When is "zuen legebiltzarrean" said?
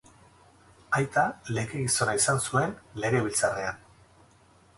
2.47-3.81